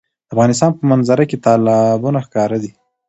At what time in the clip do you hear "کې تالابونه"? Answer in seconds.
1.29-2.19